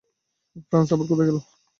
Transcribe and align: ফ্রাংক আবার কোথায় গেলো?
ফ্রাংক 0.67 0.89
আবার 0.93 1.05
কোথায় 1.09 1.27
গেলো? 1.29 1.41